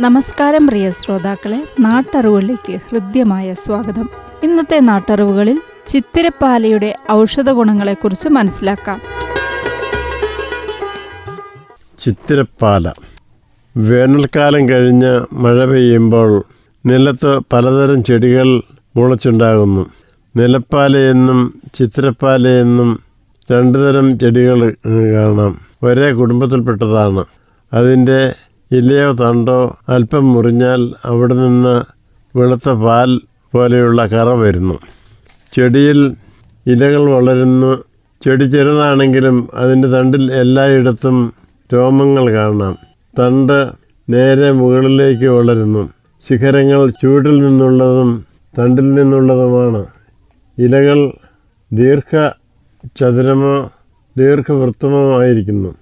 നമസ്കാരം 0.00 0.66
പ്രിയ 0.66 0.90
ശ്രോതാക്കളെ. 0.90 1.64
നാട്ടറിവുകളിലേക്ക് 1.80 2.72
ഹൃദ്യമായ 2.72 3.54
സ്വാഗതം. 3.54 4.08
ഇന്നത്തെ 4.42 4.80
നാട്ടറിവുകളിൽ 4.80 5.60
ചിത്തിരപ്പാലയുടെ 5.86 6.96
ഔഷധ 7.10 7.50
ഗുണങ്ങളെക്കുറിച്ച് 7.50 8.28
മനസ്സിലാക്കാം. 8.28 9.00
ചിത്തിരപ്പാല. 11.98 12.92
വേനൽക്കാലം 13.76 14.68
കഴിഞ്ഞ് 14.68 15.34
മഴ 15.34 15.64
പെയ്യുമ്പോൾ 15.64 16.44
നിലത്ത് 16.86 17.40
പലതരം 17.52 18.04
ചെടികൾ 18.04 18.62
മുളച്ചുണ്ടാകുന്നു. 18.96 19.86
നിലപ്പാലയെന്നും 20.36 21.60
ചിത്തിരപ്പാലയെന്നും 21.74 23.00
രണ്ടു 23.52 23.78
തരം 23.78 24.18
ചെടികൾ 24.18 24.74
കാണാം. 24.86 25.58
ഒരേ 25.82 26.12
കുടുംബത്തിൽപ്പെട്ടതാണ്. 26.12 27.24
അതിന്റെ 27.72 28.34
ഇലയോ 28.72 29.12
തണ്ടോ 29.12 29.76
അല്പം 29.88 30.32
മുറിഞ്ഞാൽ 30.32 30.92
അവിടെ 31.04 31.34
നിന്ന് 31.34 31.82
വെളുത്ത 32.38 32.70
പാൽ 32.70 33.20
പോലെയുള്ള 33.52 34.06
കറ 34.06 34.28
വരുന്നു. 34.28 34.78
ചെടിയിൽ 35.52 36.14
ഇലകൾ 36.66 37.10
വളരുന്നു. 37.10 37.82
ചെടി 38.24 38.44
ചെറുതാണെങ്കിലും 38.44 39.48
അതിന്റെ 39.54 39.88
തണ്ടിൽ 39.88 40.32
എല്ലായിടത്തും 40.32 41.32
രോമങ്ങൾ 41.74 42.32
കാണാം. 42.32 42.76
തണ്ട് 43.18 43.68
നേരെ 44.10 44.52
മുകളിലേക്ക് 44.52 45.26
വളരുന്നു. 45.26 45.90
ശിഖരങ്ങൾ 46.28 46.90
ചൂടിൽ 46.90 47.42
നിന്നുള്ളതും 47.42 48.24
തണ്ടിൽ 48.58 48.94
നിന്നുള്ളതുമാണ്. 48.94 49.86
ഇലകൾ 50.58 51.12
ദീർഘ 51.72 52.30
ചതുരമോ 53.00 53.70
ദീർഘവൃത്തമോ 54.18 55.20
ആയിരിക്കുന്നു. 55.20 55.74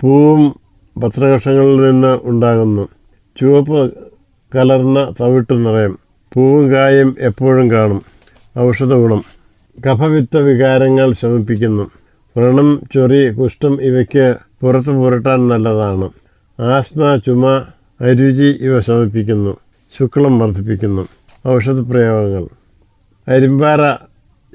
പൂവും 0.00 0.63
പത്രകഷങ്ങളിൽ 0.96 1.90
നിന്ന് 1.90 2.18
ഉണ്ടാകുന്നു. 2.22 2.88
ചുവപ്പ് 3.40 3.94
കലർന്ന 4.56 5.14
തവിട്ടു 5.20 5.54
നിറയും 5.54 5.98
പൂവും 6.34 6.70
കായും 6.70 7.16
എപ്പോഴും 7.20 7.70
കാണും. 7.70 8.02
ഔഷധ 8.58 8.92
ഗുണം. 8.92 9.24
കഫവിത്ത 9.86 10.36
വികാരങ്ങൾ 10.36 11.12
ശമിപ്പിക്കുന്നു. 11.12 11.90
വ്രണം 12.36 12.80
ചൊറി 12.94 13.34
കുഷ്ഠം 13.34 13.82
ഇവയ്ക്ക് 13.82 14.34
പുറത്ത് 14.62 14.90
പുരട്ടാൻ 14.90 15.48
നല്ലതാണ്. 15.48 16.10
ആസ്മ 16.60 17.16
ചുമ 17.16 17.64
അരുചി 18.00 18.58
ഇവ 18.60 18.80
ശമിപ്പിക്കുന്നു. 18.80 19.56
ശുക്ലം 19.98 20.38
വർദ്ധിപ്പിക്കുന്നു. 20.38 21.08
ഔഷധ 21.48 21.80
പ്രയോഗങ്ങൾ. 21.80 22.46
അരിമ്പാറ 23.28 23.94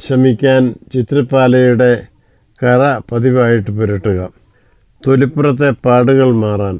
ശമിക്കാൻ 0.07 0.75
ചിത്രപ്പാലയുടെ 0.93 2.05
കറ 2.63 2.99
പതിവായിട്ട് 3.11 3.71
പുരട്ടുക. 3.71 4.38
തൊലിപ്പുറത്തെ 5.07 5.69
പാടുകൾ 5.85 6.31
മാറാൻ. 6.31 6.79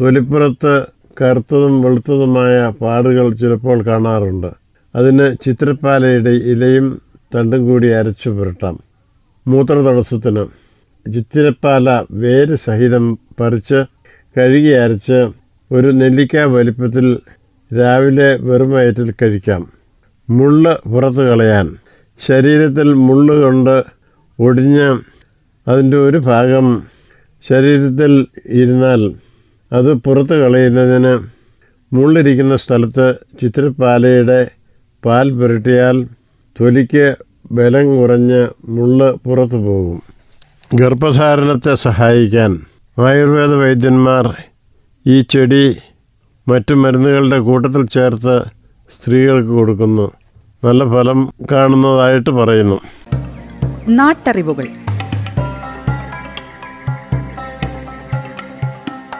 തൊലിപ്പുറത്ത് 0.00 0.86
കറുത്തതും 1.20 1.82
വെളുത്തതുമായ 1.82 2.72
പാടുകൾ 2.80 3.34
ചിലപ്പോൾ 3.34 3.82
കാണാറുണ്ട്. 3.82 4.50
അതിന് 4.94 5.36
ചിത്രപ്പാലയുടെ 5.44 6.30
ഇലയും 6.30 7.00
തണ്ടും 7.34 7.66
കൂടി 7.66 7.88
അരച്ചു 7.88 8.30
പുരട്ടാം. 8.30 8.78
മൂത്രതടസ്സത്തിന് 9.46 10.46
ചിത്തിരപ്പാല 11.12 12.04
വേര് 12.10 12.54
സഹിതം 12.54 13.18
പറിച്ച് 13.40 13.84
കഴുകി 14.38 14.68
അരച്ച് 14.68 15.32
ഒരു 15.72 15.88
നെല്ലിക്ക 15.88 16.36
വലിപ്പത്തിൽ 16.36 17.18
രാവിലെ 17.78 18.36
വെറും 18.36 18.70
വയറ്റിൽ 18.70 19.14
കഴിക്കാം. 19.22 19.66
മുള്ള് 20.30 20.88
പുറത്ത് 20.88 21.28
കളയാൻ. 21.28 21.76
ശരീരത്തിൽ 22.26 22.92
മുള്ള് 22.92 23.42
കൊണ്ട് 23.42 23.82
ഒടിഞ്ഞ് 24.40 24.98
അതിന്റെ 25.70 25.96
ഒരു 25.96 26.18
ഭാഗം 26.18 26.82
ശരീരത്തിൽ 27.42 28.26
ഇരുന്നാൽ 28.46 29.14
അത് 29.72 29.94
പുറത്ത് 29.94 30.40
കളയുന്നതിന് 30.40 31.18
മുള്ളിരിക്കുന്ന 31.94 32.56
സ്ഥലത്ത് 32.56 33.18
ചിത്രപ്പാലയുടെ 33.40 34.50
പാൽ 35.04 35.30
പുരട്ടിയാൽ 35.30 36.06
തൊലിക്ക് 36.60 37.16
ബലം 37.52 37.96
കുറഞ്ഞ് 37.96 38.48
മുള്ള് 38.68 39.14
പുറത്തു 39.14 39.56
പോകും. 39.56 40.02
ഗർഭധാരണത്തെ 40.74 41.74
സഹായിക്കാൻ 41.74 42.58
ആയുർവേദ 42.98 43.52
വൈദ്യന്മാർ 43.54 44.34
ഈ 45.06 45.20
ചെടി 45.20 45.76
മറ്റു 46.48 46.74
മരുന്നുകളുടെ 46.74 47.38
കൂട്ടത്തിൽ 47.38 47.86
ചേർത്ത് 47.86 48.36
സ്ത്രീകൾക്ക് 48.90 49.48
കൊടുക്കുന്നു. 49.48 50.10
നല്ല 50.64 50.84
ഫലം 50.84 51.32
കാണുന്നതായിട്ട് 51.52 52.30
പറയുന്നു. 52.30 52.78
നാട്ടറിവുകൾ. 53.88 54.68